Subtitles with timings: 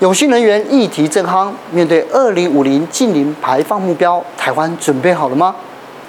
[0.00, 5.54] 有新能源议题正夯，面对二零五零近零排放目标，台湾准备好了吗？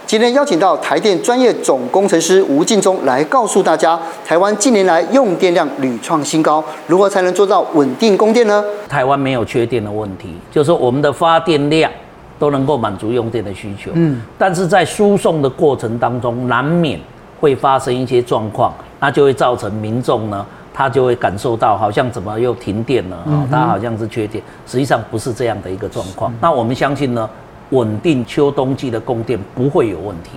[0.07, 8.63] 今天邀请到台电专业总工程师吴敬忠来告诉大家，台湾近年来用电量屡创新高，如何才能做到稳定供电呢？
[8.87, 11.91] 台湾没有缺电的问题，就是我们的发电量
[12.39, 13.91] 都能够满足用电的需求。
[13.95, 16.97] 嗯，但是在输送的过程当中，难免
[17.41, 20.45] 会发生一些状况，那就会造成民众呢。
[20.73, 26.33] 他就会感受到好像怎么又停电了啊，他好像是缺电，实际上不是这样的一个状况。
[26.39, 27.29] 那我们相信呢，
[27.71, 30.31] 稳定秋冬季的供电不会有问题。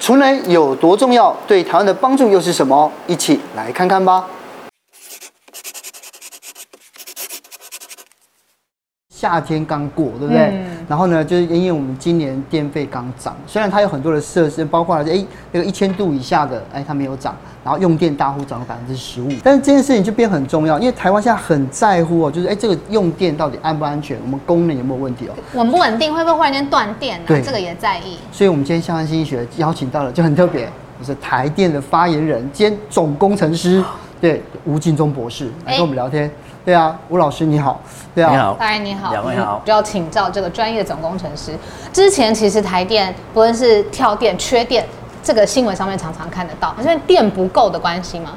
[0.00, 1.34] 储能有多重要？
[1.46, 2.90] 对台湾的帮助又是什么？
[3.06, 4.24] 一起来看看吧。
[9.20, 10.38] 夏天刚过，对不对？
[10.38, 19.28] 嗯、然后呢，就是因为我们今年电费刚涨，虽然它有很多的设施，包括了哎那个一千度以下的，哎它没有涨，然后用电大户涨了百分之十五。
[19.42, 25.34] 但是这件事情就变很重要，因为台湾现在很在乎哦，就是哎这个用电到底安不安全，我们功能有没有问题哦？
[25.54, 27.22] 稳不稳定，会不会忽然间断电、啊？
[27.26, 28.18] 对，这个也在意。
[28.30, 30.68] 所以我们今天向安心学邀请到了就很特别，
[31.00, 33.82] 就是台电的发言人兼总工程师，
[34.20, 36.30] 对吴敬忠博士来跟我们聊天。
[36.64, 37.80] 对啊，吴老师你好。
[38.14, 39.62] 对啊，你好，大家你好，两位好。
[39.64, 41.52] 就要请教这个专业总工程师。
[41.92, 44.84] 之前其实台电不论是跳电、缺电，
[45.22, 48.32] 这个新闻上面常常看得到，是因为电不够的关系吗？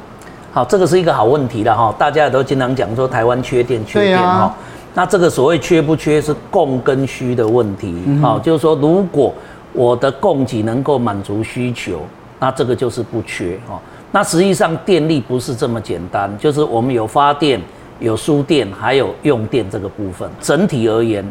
[0.54, 1.94] 好，这个是一个好问题了哈。
[1.98, 4.24] 大家也都经常讲说台湾缺电、缺电哈。
[4.24, 4.56] 啊、
[4.94, 7.94] 那这个所谓缺不缺是供跟需的问题。
[8.22, 9.34] 好、嗯，就是说如果
[9.74, 12.02] 我的供给能够满足需求，
[12.40, 13.80] 那这个就是不缺哈。
[14.12, 17.62] 那实际上电力不是这么简单，就是我们有发电。
[18.00, 20.28] 有输电，还有用电这个部分。
[20.40, 21.24] 整体而言，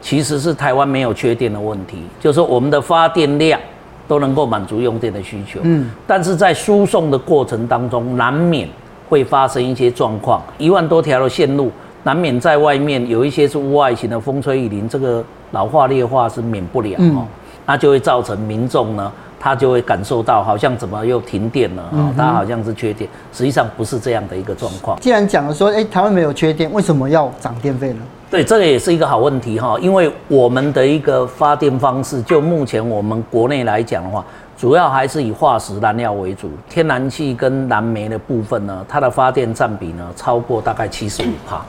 [0.00, 3.60] 其实是台湾没有缺电的问题，就是我们的发电量
[4.08, 5.60] 都能够满足用电的需求。
[5.64, 8.66] 嗯，但是在输送的过程当中，难免
[9.06, 10.42] 会发生一些状况。
[10.56, 11.70] 一万多条的线路，
[12.04, 16.98] 难免在外面有一些是屋外型的风吹雨淋，这个老化劣化是免不了哦。
[17.00, 17.26] 嗯，
[17.66, 19.12] 那就会造成民众呢。
[19.44, 22.14] 他就会感受到好像怎么又停电了啊？
[22.16, 24.98] 他好像是缺电，实际上不是这样的一个状况。
[25.00, 27.98] 既然讲了说，哎，台湾没有缺电，为什么要涨电费呢？
[28.30, 29.76] 对，这个也是一个好问题哈。
[29.82, 34.24] 因为我们的一个发电方式，就目前我们国内来讲的话，
[34.56, 41.60] 主要还是以化石燃料为主，天然气跟燃煤的部分呢，它的发电占比呢超过大概七十五帕。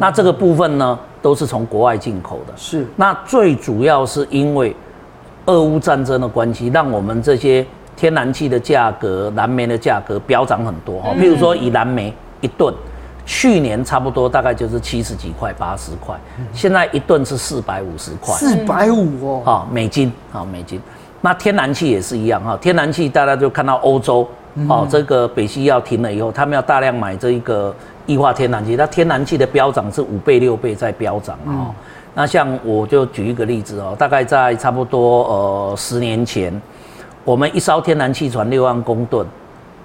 [0.00, 2.54] 那这个部分呢，都是从国外进口的。
[2.56, 2.86] 是。
[2.96, 4.74] 那最主要是因为。
[5.46, 7.64] 俄乌战争的关系，让我们这些
[7.96, 11.10] 天然气的价格、蓝煤的价格飙涨很多哈。
[11.18, 12.72] 譬如说，以蓝煤一吨，
[13.26, 16.14] 去年差不多大概就是七十几块、八十块，
[16.52, 18.34] 现在一吨是四百五十块。
[18.34, 20.80] 四百五哦，好美金，好美金。
[21.20, 24.26] 那天然气也是一样哈，天然气大家就看到欧洲
[24.68, 27.74] 哦，这个北溪要停了以后，他们要大量买这一个
[28.06, 31.74] 液化天然气，那天然气的飙涨是五倍、六倍在飙涨啊。
[32.14, 36.60] 那像我就举一个例子哦，大概在差不多呃十年前，
[37.24, 39.26] 我们一艘天然气船六万公吨，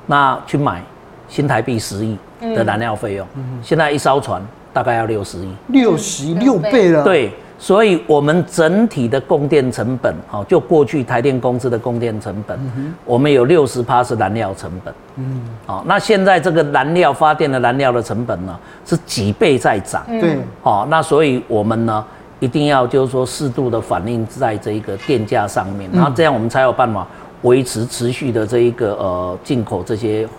[0.06, 0.83] 那去买
[1.29, 2.17] 新台币十亿
[2.56, 4.41] 的燃料费用，嗯、现在一艘船
[4.73, 7.03] 大概要六十亿，六十亿六倍了。
[7.03, 22.06] 对，所以我们整体的供电成本，哦，就过去台电公司的供电成本，嗯、我们有六十趴是燃料成本，嗯，好，那现在这个燃料发电的燃料的成本呢，是几倍在涨，对、嗯，好，那所以我们呢。
[22.40, 27.07] 一定要就是说适度的反映在这一个电价上面，然后这样我们才有办法
[27.41, 30.29] 维持持续的这一个呃进口这些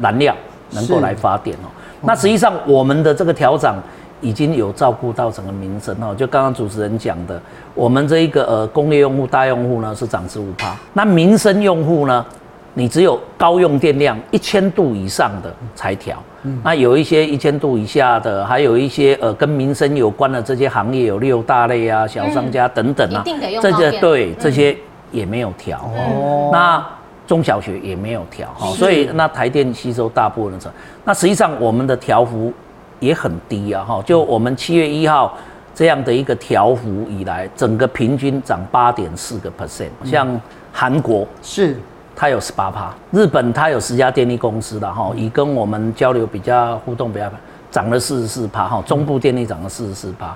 [0.00, 0.32] 燃料
[0.70, 1.66] 能够来发电哦。
[2.00, 3.74] 那实际上我们的这个调涨
[4.20, 6.14] 已经有照顾到整个民生哦。
[6.14, 7.40] 就刚刚主持人讲的，
[7.74, 12.24] 我们这一个呃工业用户大用户呢是涨十五趴，那民生用户呢？
[12.74, 24.76] 你只有高用电量一千度以上的才调，嗯、那有一些一千度以下的，还有一些呃跟民生有关的这些行业，有六大类啊、小商家等等啊，嗯、这些对这些
[25.10, 25.90] 也没有调哦。
[25.98, 26.86] 嗯、那
[27.26, 30.70] 中小学也没有调哈，是所以那台电吸收大部分的成。
[31.04, 32.52] 那实际上我们的调幅
[33.00, 35.36] 也很低啊哈，就我们七月一号
[35.74, 40.40] 这样的一个调幅以来，整个平均涨八点四个 percent，像
[40.72, 41.76] 韩国是。
[42.20, 47.30] 它有十八趴，日本它有十家电力公司的哈，以跟我们交流比较互动比较，
[47.70, 50.34] 涨了四十四趴哈，中部电力涨了四十四趴，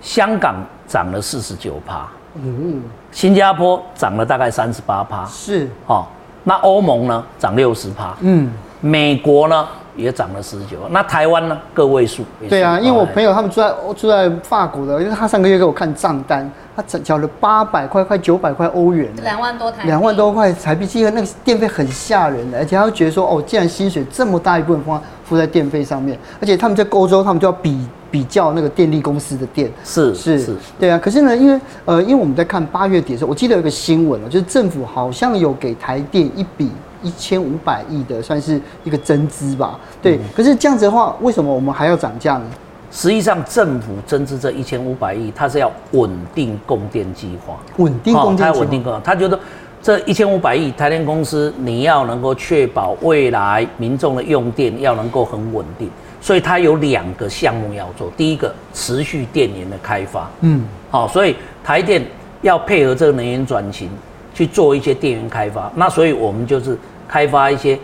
[0.00, 0.54] 香港
[0.86, 2.06] 涨了四十九趴，
[2.36, 2.80] 嗯，
[3.10, 6.06] 新加坡涨了大概三十八趴，是，哈，
[6.44, 8.48] 那欧盟呢涨六十趴，嗯，
[8.80, 9.66] 美国呢
[9.96, 16.50] 也涨了十九，那台湾呢个位数，对啊，因为我朋友他们住在住在法国的，因为他上个月给我看账单。
[16.76, 29.70] 他缴缴了八百块，快九百块欧元，两万多台，两万多块台币，其实那个电费很吓人的，而且他会觉得说，哦，既然薪水这么大一部分花付在电费上面，而且他们在欧洲，他们就要比比较那个电力公司的电。
[29.84, 30.98] 是是是，对啊。
[30.98, 36.72] 可是呢，因为呃，因为我们在看八月底的时候，我记得有个新闻了，就是政府好像有给台电一笔
[37.04, 39.78] 一千五百亿的，算是一个增资吧。
[40.02, 40.16] 对。
[40.16, 42.44] 嗯、可是这样子的话，为什么我们还要涨价呢？
[42.90, 49.36] 实际上，政府增资这一千五百亿，它是要稳定供电计划，稳定供电计划，它稳定供，它觉得
[49.82, 55.90] 这一千五百亿，台电公司你要能够确保未来民众的用电要能够很稳定，
[56.20, 58.08] 所以它有两个项目要做。
[58.16, 61.34] 第一个，持续电源的开发，嗯，好，所以
[61.64, 62.00] 台电
[62.42, 63.90] 要配合这个能源转型
[64.32, 65.68] 去做一些电源开发。
[65.74, 66.78] 那所以我们就是
[67.08, 67.78] 开发一些。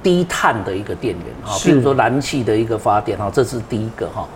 [0.00, 4.26] 低碳的一个电源哈，比如说燃气的一个发电哈，这是第一个哈。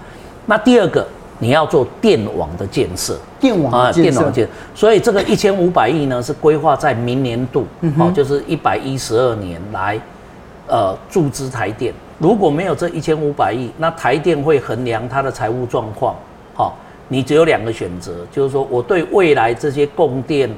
[0.44, 1.06] 那第二个，
[1.38, 4.50] 你要做电网的建设，电网啊，电网建设。
[4.74, 7.64] 所以这个一千五百亿呢，是规划在明年度，
[7.96, 9.98] 好，就是一百一十二年来，
[10.66, 11.94] 呃，注资台电。
[12.18, 16.16] 如果没有这一千五百亿，那台电会衡量它的财务状况，
[16.56, 16.76] 好，
[17.06, 20.50] 你只有两个选择，就是说我对未来这些供电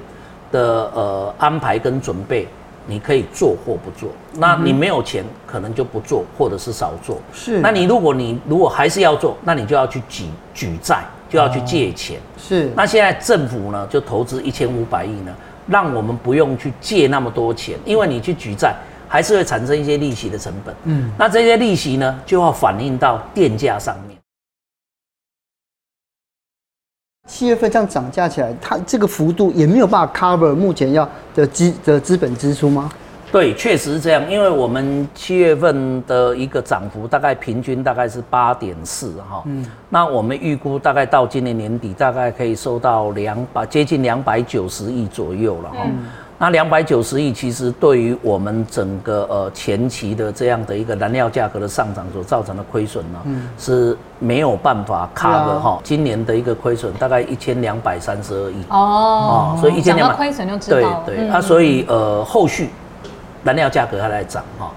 [0.50, 2.48] 的呃安排跟准备。
[2.86, 7.18] 你可以做或不做，那你没有钱，可能就不做，或者是少做。
[7.32, 12.20] 是，那你如果你如果还是要做，那你就要去举举债，就要去借钱。
[12.36, 15.34] 是，那现在政府呢，就投资一千五百亿呢，
[15.66, 18.74] 让我们不用去借那么多钱，因为你去举债，
[19.08, 20.74] 还是会产生一些利息的成本。
[20.84, 24.18] 嗯，那这些利息呢，就要反映到电价上面。
[27.26, 32.90] 七月份这样涨价起来，它这个幅度也没有办法 cover 目前要的资的资本支出吗？
[33.32, 45.78] 对，确实是这样，因为我们七月份的一个涨幅大概平均大概是八点四哈，嗯，那我们预估大概到今年年底大概可以收到两百接近两百九十亿左右了哈。
[45.86, 46.04] 嗯
[46.36, 55.78] 那两百九十亿其实对于我们整个呃前期的这样的一个燃料价格的上涨所造成的亏损呢，嗯、是没有办法 cover 哈。
[55.84, 62.70] 今年的一个亏损大概一千两百三十二亿哦，所以一千两百亏损就知道对对，那、嗯啊、所以呃后续
[63.44, 64.70] 燃料价格还在涨哈。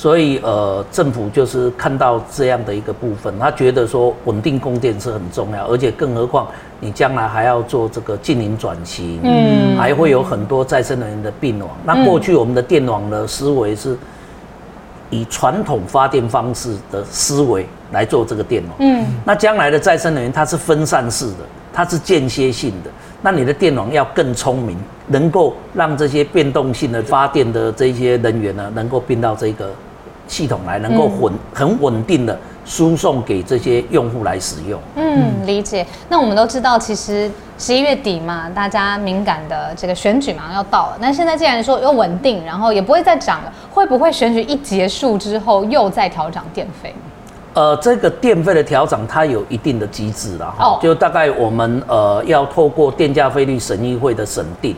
[0.00, 6.48] 所以，呃，政府就是看到这样的一个部分，他觉得说稳定供电是很重要，而且更何况
[6.80, 11.68] 你将来还要做这个净零转型，嗯，还会有很多再生能源的并网。
[11.84, 13.94] 那过去我们的电网的思维是
[15.10, 21.44] 以传统发电方式的思维来做这个电网，嗯，那将来的再生能源它是分散式的，
[21.74, 22.90] 它是间歇性的。
[23.20, 29.70] 那你的电网要更聪明，能够让这些变动性的发电的这些人员呢，能够并到这个。
[30.30, 34.80] 系统来能够稳很稳定的输送给这些用户来使用。
[34.94, 35.84] 嗯，理解。
[36.08, 37.28] 那我们都知道，其实
[37.58, 40.98] 十一月底嘛，大家敏感的这个选举马上要到了。
[41.00, 46.94] 那现在既然说又稳定，然后也不会再涨了，会不会选举一结束之后又再调涨电费？
[47.54, 54.76] 呃，这个电费的调整它有一定的机制了，哈，就大概我们呃要透过电价费率审议会的审定。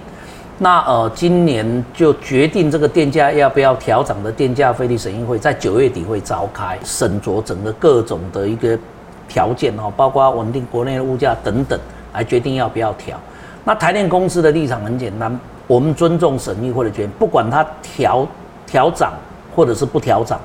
[0.62, 8.78] 那呃，今年就决定这个电价要不要调涨的电价费率审议会在九月底会召开，审酌整个各种的一个
[9.26, 11.76] 条件哈，包括稳定国内的物价等等，
[12.14, 13.18] 来决定要不要调。
[13.64, 15.36] 那台电公司的立场很简单，
[15.66, 18.24] 我们尊重审议会的决定，不管它调
[18.64, 19.14] 调涨
[19.56, 20.38] 或者是不调涨，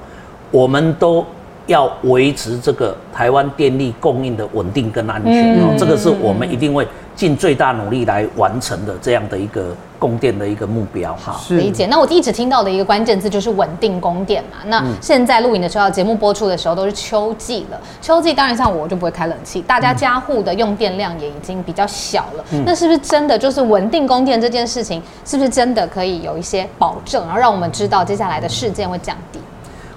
[0.50, 1.24] 我们都
[1.68, 9.76] 要维持这个台湾电力供应的稳定跟安全哦，这个是我们一定会尽最大努力来完成的这样的一个。
[10.00, 11.86] 供电的一个目标，好理解。
[11.88, 14.58] 那我一直听到的一个关键字就是稳定供电嘛。
[14.68, 17.80] 那现在录影的时候，节目播出的时候都是秋季了。
[18.02, 22.46] 秋季当然像我就不会开冷气，大家家户的用电量也已经比较小了。
[22.52, 29.40] 嗯、那是不是真的就是稳定供电这件事情，是不是真的可以有一些保证，然后让我们知道接下来的事件会降低？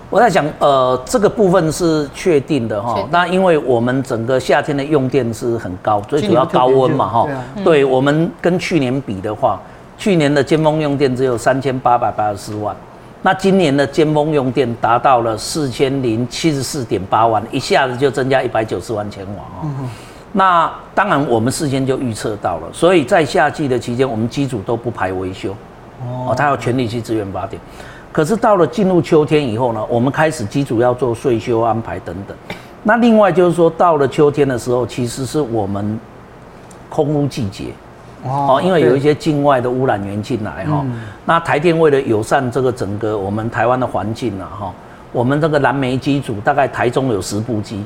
[0.09, 2.99] 我在想，呃，这个部分是确定的哈。
[3.11, 7.25] 那因为我们整个夏天的用电是很高，最主要高温嘛哈。
[7.25, 9.61] 对，啊嗯、对我们跟去年比的话。
[10.00, 12.75] 去年的尖峰用电只有三千八百八十四万，
[13.21, 19.69] 那今年的尖峰用电达到了四千零七十四点八万，一下子就增加一百九十万千瓦哦。
[20.33, 25.54] 那当然我们事先就预测到了，所以在夏季的期间，我们机组都不排维修
[26.02, 27.61] 哦，他要全力去支援发电。
[28.11, 32.35] 可是到了进入秋天以后呢，我们开始机组要做税修安排等等。
[32.85, 36.00] 那另外就是说，到了秋天的时候，其实是我们
[36.88, 37.66] 空污季节。
[38.23, 44.75] 哦，因为有一些境外的污染源进来哈，嗯、那台电为了友善这个整个我们台湾的环境啊哈，
[45.12, 47.83] 我们这个燃煤机组大概台中有十部机，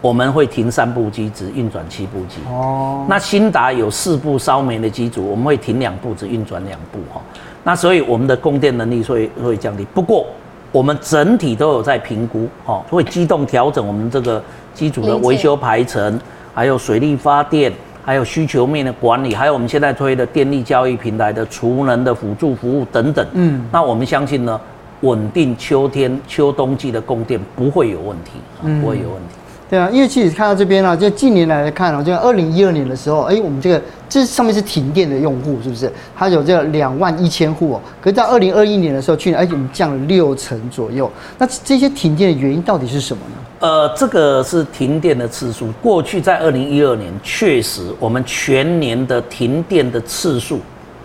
[0.00, 2.36] 我们会停三部机，只运转七部机。
[2.48, 7.20] 哦，那新达有四部烧煤的机组，我们会停两部，只运转两部哈。
[7.64, 9.84] 那所以我们的供电能力会会降低。
[9.92, 10.26] 不过
[10.72, 16.18] 我们整体都有在评估，哦，会机动调整我们这个机组的维修排程，
[16.54, 17.72] 还有水力发电，
[18.08, 23.26] 还有需求面的管理，还有我们现在推的电力交易平台的储能的辅助服务等等。
[23.34, 24.58] 嗯，那我们相信呢，
[25.02, 29.34] 稳定秋天、秋冬季的供电不会有问题，嗯，不会有问题。
[29.70, 35.92] 对啊，因为其实看到这边啊，就近年来来看啊，就二零一二年的时候，哎，我们这个这上面是停电的用户，是不是？
[36.16, 37.80] 它有这个两万一千户哦。
[38.00, 41.10] 可是到二零二一年的时候，去年哎，我们降了六成左右。
[41.36, 43.36] 那这些停电的原因到底是什么呢？
[43.60, 45.70] 呃，这个是停电的次数。
[45.82, 50.60] 过去在二零一二年，确实我们全年的停电的次数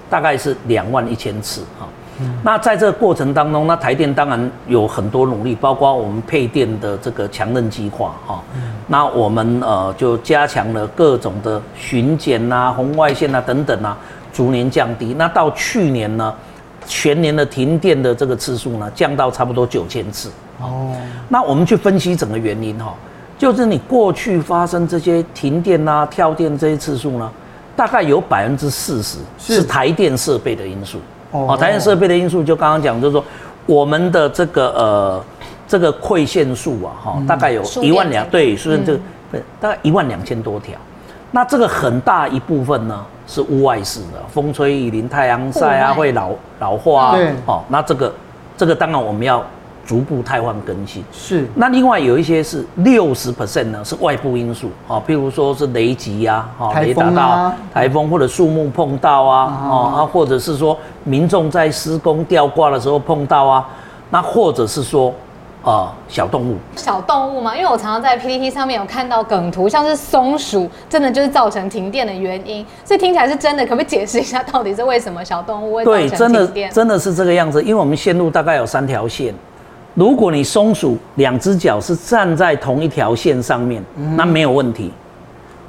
[0.10, 1.84] 大概是两万一千次啊
[2.20, 2.25] 哈。
[2.43, 8.43] 那在这个过程当中，那台电当然有很多努力，包括我们配电的这个强韧计划哈。
[8.88, 13.98] 那我们呃就加强了各种的巡检啊、红外线啊等等啊，
[14.34, 15.13] 逐年降低。
[15.17, 16.34] 那到去年呢，
[16.86, 20.29] 全年的停电的这个次数呢，降到差不多九千次。
[20.60, 20.91] 哦。
[21.29, 22.93] 那我们去分析整个原因哈，
[23.38, 27.32] 就是你过去发生这些停电啊、跳电这些次数呢，
[27.75, 31.00] 大概有百分之四十是台电设备的因素。
[31.34, 33.22] 哦，台电设备的因素就刚刚讲，就是说
[33.66, 35.24] 我们的这个呃
[35.68, 39.00] 这个馈线数啊，哈，大概有一万两，对，所以这个
[39.60, 40.75] 大概一万两千多条。
[41.32, 47.16] 那这个很大一部分呢是屋外式的，风吹雨淋、太阳晒啊，会老老化啊。
[47.18, 48.13] 对，哦，那这个
[48.56, 49.44] 这个当然我们要。
[49.86, 63.68] 逐步汰换更新是，那另外有一些是六十 percent 呢，是外部因素啊，譬如说是雷击呀，哈，雷打到台风或者树木碰到啊，哦啊，或者是说民众在施工吊挂的时候碰到啊，
[64.10, 65.13] 那或者是说
[65.63, 76.70] 啊小动物，小动物嘛，因为我常常在 PPT 上面有看到梗图，像是松鼠，真的就是造成停电的原因，所以听起来是真的，可不可以解释一下到底是为什么小动物会造成停电？
[76.70, 79.36] 对，真的真的是这个样子，因为我们线路大概有三条线。
[79.95, 83.83] 如果你松鼠两只脚是站在同一条线上面，
[84.15, 84.91] 那没有问题。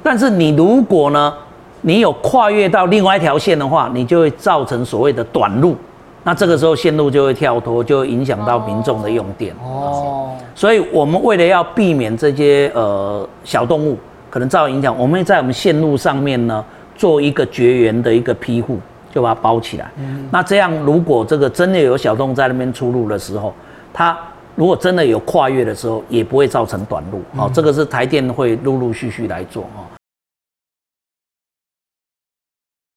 [0.01, 1.33] 但是你如果呢，
[1.81, 5.75] 你有跨越到另外一条线的话，你就会造成所谓的短路。
[6.23, 9.53] 那这个时候线路就会跳脱，就会影响到民众的用电。
[9.63, 10.31] 哦。
[10.55, 13.95] 所以我们为了要避免这些呃小动物
[14.31, 16.65] 可能造成影响，我们会在我们线路上面呢
[16.95, 18.79] 做一个绝缘的一个庇护，
[19.13, 19.91] 就把它包起来。
[20.31, 23.53] 那这样如果这个真的有小动物在那边出入的时候，
[23.97, 24.17] 它
[24.55, 27.21] 如果真的有跨越的时候，也不会造成短路。
[27.37, 29.87] 哦，这个是台电会陆陆续续来做哦。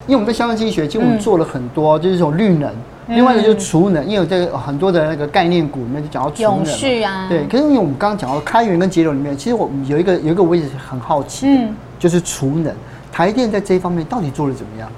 [0.09, 2.75] 因为我们在消防经济学，其实我们做了很多，就是这种绿能，
[3.09, 4.05] 另外一个就是储能。
[4.05, 6.57] 因为这个很多的那个概念股里面就讲到储能。
[6.57, 7.29] 永续啊。
[7.29, 12.75] 对，可是因为我们刚刚讲到开源跟节流里面，其实我们有一个有一个我也是很好奇，嗯，就是储能。
[13.13, 14.91] 台电在这一方面到底做的怎么样？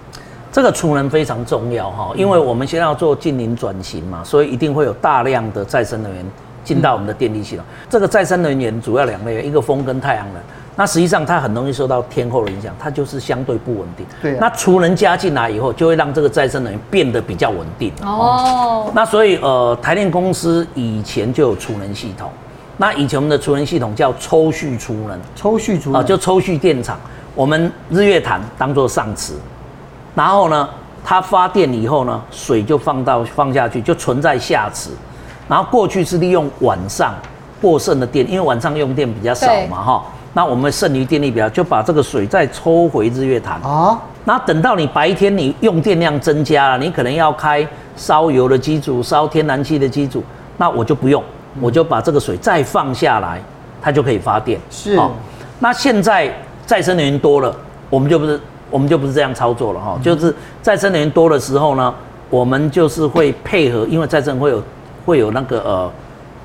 [0.52, 6.24] 这个储能非常重要哈，因为我们现在要做净零转型嘛，所以一定会有大量的再生能源
[6.64, 7.64] 进到我们的电力系统。
[7.88, 10.42] 这个再生能源主要两类，一个风跟太阳能。
[10.76, 14.06] 那实际上它很容易受到天候的影响，它就是相对不稳定。
[14.22, 14.36] 对。
[14.40, 17.92] 那储能加进来以后，就会让这个再生能源变得比较稳定。
[18.02, 18.90] 哦。
[18.94, 22.30] 那所以呃，台电公司以前就有储能系统。
[22.76, 25.18] 那以前我们的储能系统叫抽蓄储能。
[25.36, 26.00] 抽蓄储能。
[26.00, 26.98] 啊，就抽蓄电厂。
[27.34, 29.34] 我们日月潭当做上池。
[30.14, 30.68] 然后呢，
[31.04, 34.90] 它发电以后呢，水就放到放下去，就存在下池。
[35.48, 37.14] 然后过去是利用晚上
[37.60, 40.04] 过剩的电，因为晚上用电比较少嘛，哈。
[40.32, 43.98] 那我们剩余电力比较，就把这个水再抽回日月潭哦。
[44.24, 50.22] 那等到你白天你用电量增加了，你可能要开烧油的机组、烧天然气的机组，
[50.56, 51.20] 那我就不用，
[51.60, 53.42] 我就把这个水再放下来，
[53.82, 54.60] 它就可以发电。
[54.70, 54.96] 是。
[55.58, 56.32] 那现在
[56.64, 57.52] 再生能源多了，
[57.88, 58.40] 我们就不是。
[58.70, 61.92] 我们就不是这样操作了哈，就是再生能源多的时候呢，
[62.30, 64.62] 我们就是会配合，因为再生会有
[65.04, 65.90] 会有那个呃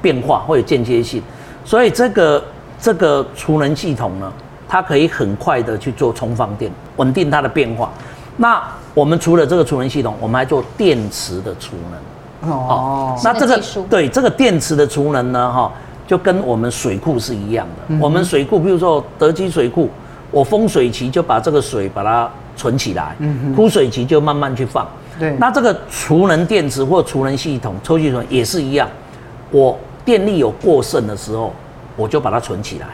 [0.01, 1.21] 变化，会有间接性，
[1.63, 2.43] 所以这个
[2.79, 4.33] 这个储能系统呢，
[4.67, 7.91] 它可以很快的去做充放电，稳定它的变化。
[8.37, 8.61] 那
[8.93, 12.51] 我们除了这个储能系统，我们还做电池的储能。
[12.51, 15.71] 哦，那这个对这个电池的储能呢，哈，
[16.07, 17.83] 就跟我们水库是一样的。
[17.89, 19.89] 嗯、我们水库，比如说德基水库。
[20.31, 23.15] 我丰水期就把这个水把它存起来，
[23.55, 24.87] 枯水期就慢慢去放。
[25.17, 28.89] 对，那这个储能电池或储能系统抽气筒也是一样，
[29.51, 31.53] 我电力有过剩的时候，
[31.95, 32.87] 我就把它存起来。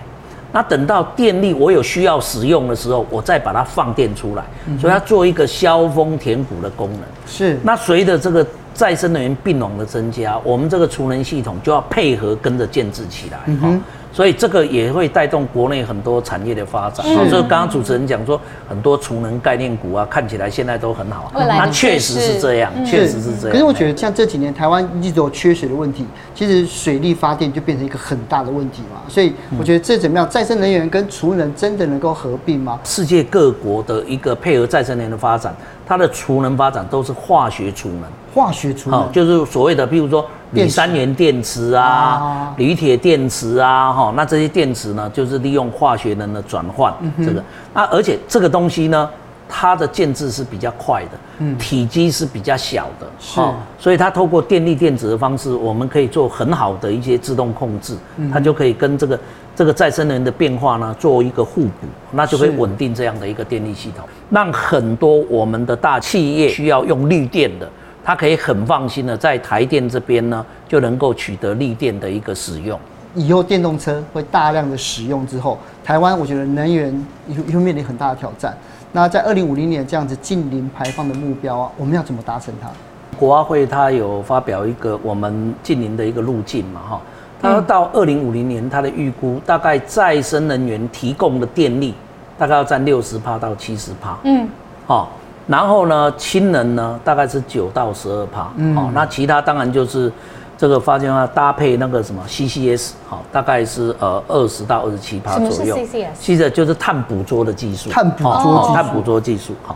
[0.53, 4.43] 那等到电力我有需要使用的时候，我再把它放电出来。
[4.79, 6.99] 所以它做一个消风填补的功能。
[7.25, 7.57] 是。
[7.63, 13.39] 那随着这个再生能源并网的增加，我们这个储能系统就要配合跟着建制起来。
[13.45, 13.81] 嗯哼。
[14.11, 17.05] 所以这个也会带动国内很多产业的发展。
[17.29, 21.31] 所以刚刚主持人讲说，很多储能概念股啊，看起来现在都很好。
[21.33, 23.51] 那确实是这样，确实是这样。
[23.51, 29.01] 可是我觉得像这几年台湾一直有缺水的问题，其实水力发电就变成一个很大的问题嘛。
[29.07, 30.29] 所以我觉得这怎么样？
[30.29, 32.79] 再生能源跟储能真的能够合并吗？
[32.83, 35.55] 世界各国的一个配合再生能源的发展，
[35.87, 38.03] 它的储能发展都是化学储能。
[38.33, 47.41] 化学储能就是所谓的，比如说锂三元电池啊、铝铁电池啊，哈，那这些电池呢，就是利用化学能的转换这个。
[47.73, 49.09] 那而且这个东西呢，
[49.47, 53.39] 它的建制是比较快的，嗯，体积是比较小的，是，
[53.79, 57.95] 所以它透过电力电子的方式，我们可以做很好的一些自动控制，
[58.31, 59.19] 它就可以跟这个
[59.55, 67.69] 这个再生能源的变化呢做一个互补，那就可以稳定这样的一个电力系统，让很多我们的大企业需要用绿电的。
[68.03, 72.79] 它可以很放心的在台电这边呢，就能够取得绿电的一个使用。
[73.13, 78.57] 以后电动车会大量的使用之后，台湾我觉得能源又又面临很大的挑战。
[78.93, 82.69] 那在二零五零年这样子近零排放的目标啊，我们要怎么达成它？
[83.17, 87.01] 国发会它有发表一个我们近零的一个路径嘛，哈，
[87.41, 91.93] 它到二零五零年它的预估大概再生能源提供的电力
[92.37, 94.47] 大概要占六十趴到七十趴，嗯，
[94.87, 95.11] 好。
[95.47, 100.11] 然后呢，氢能呢大概是九到十二趴，嗯，哦，那其他当然就是
[100.57, 105.51] 这个发电啊，搭配那个什么 CCS，好，大概是呃二十到二十七趴左右。
[105.51, 107.89] 什么是 CCS？CCS 就是碳捕捉的技术。
[107.89, 109.75] 碳捕捉，碳捕捉技术，好。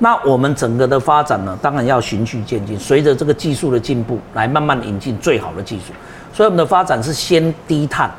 [0.00, 5.92] 那我们整个的发展呢，当然要循序渐进，随着这个技术的进步，来慢慢引进最好的技术。
[6.32, 8.10] 所以我们的发展是先低碳。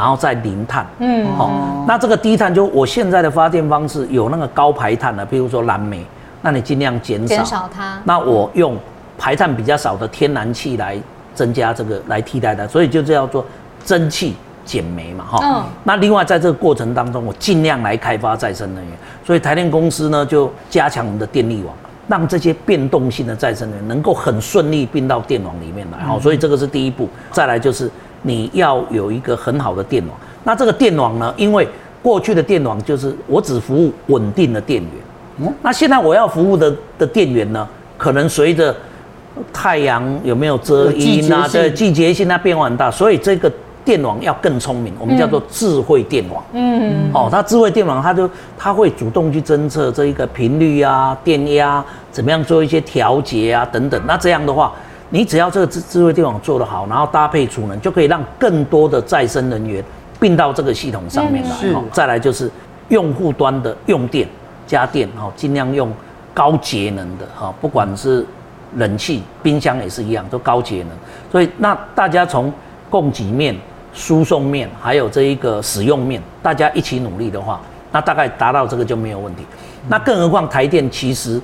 [0.00, 1.50] 然后再零碳，嗯，好，
[1.86, 6.02] 那这个低碳就我现在的发电方式有那个高排碳的，比如说燃煤，
[6.40, 8.00] 那你尽量减少，减少它。
[8.04, 8.74] 那我用
[9.18, 10.96] 排碳比较少的天然气来
[11.34, 13.44] 增加这个来替代它，所以就叫做
[13.84, 15.38] 蒸汽减煤嘛，哈。
[15.42, 15.64] 嗯。
[15.84, 21.74] 那另外在这个过程当中，我尽量来开发再生能源，所以台电公司呢就加强我们的电力网，
[22.08, 27.06] 让这些变动性的再生能源能够很顺利并到电网里面来，好，所以这个是第一步。
[27.32, 27.90] 再来就是。
[28.22, 31.32] 你要有一个很好的电网，那这个电网呢？
[31.38, 31.66] 因为
[32.02, 34.92] 过去的电网就是我只服务稳定的电源，
[35.38, 38.76] 嗯，那现在我要服务的的电源呢，可能随着
[39.52, 43.50] 太阳有没有遮阴啊，的，季节性它变化很大，所以这个
[43.84, 46.44] 电网要更聪明，我们叫做智慧电网。
[46.52, 48.28] 嗯，哦，它智慧电网，它就
[48.58, 53.98] 它会主动去侦测这一个频率啊、电压，怎么样做一些调节啊等等。
[54.06, 54.72] 那这样的话。
[55.12, 59.84] 你只要这个智智慧电网做得好，然后搭配储能，就可以让更多的再生能源
[60.20, 61.72] 并到这个系统上面来。
[61.72, 62.48] 好，再来就是
[62.90, 64.28] 用户端的用电、
[64.68, 65.92] 家电，哈，尽量用
[66.32, 68.24] 高节能的，哈，不管是
[68.76, 70.90] 冷气、冰箱也是一样，都高节能。
[71.30, 72.52] 所以，那大家从
[72.88, 73.56] 供给面、
[73.92, 79.44] 输送面，还有这一个使用面，大家一起努力的话，那大概达到这个就没有问题。
[79.88, 81.40] 那更何况台电其实。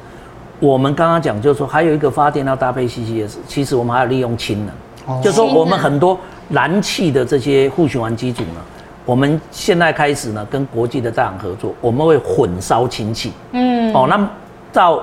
[0.59, 8.61] 我们刚刚讲，就是说还有一个发电要搭配 CCS，其实我们还要利用氢能，就是说我们很多燃气的这些互循环机组呢，
[9.05, 13.33] 我们现在开始呢跟国际的大厂合作，我们会混烧氢气。
[13.53, 14.29] 嗯，哦，那
[14.73, 15.03] 到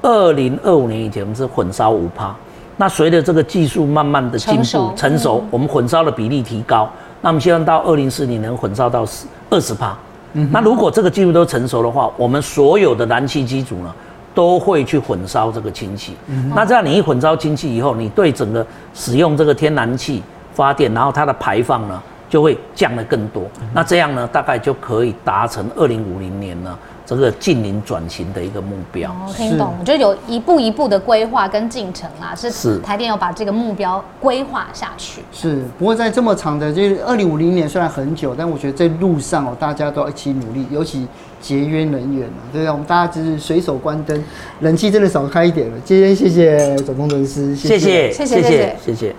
[0.00, 2.34] 二零二五年以前，我们是混烧五趴。
[2.76, 6.90] 那随着这个技术慢慢的进步成熟，我们混烧的比例提高，
[7.20, 9.96] 那我们希望到二零四零能混烧到十二十趴。
[10.32, 13.94] 嗯，那如果这个技术都成熟的话，我们所有的燃气机组呢，
[14.34, 23.44] 都会去混烧这个氢气，嗯、那这样你一混烧氢气以后，你对整个使用这个天然气发电，然后它的排放呢就会降得更多。
[23.60, 26.76] 嗯、那这样呢，大概就可以达成二零五零年呢。
[27.06, 35.20] 这个近邻转型的一个目标，哦，听懂，是就有一步一步的规划跟进程啦，是是台电要把这个目标规划下去。
[35.30, 41.06] 是，不过在这么长的，就是二零五零年虽然很久，但我觉得在路上哦，大家都要一起努力，尤其
[41.40, 44.24] 节约能源嘛，对啊，我们大家就是随手关灯，
[44.60, 45.76] 冷气真的少开一点了。
[45.84, 48.12] 今天谢谢总工程师，谢，谢谢。
[48.12, 49.14] 谢谢谢谢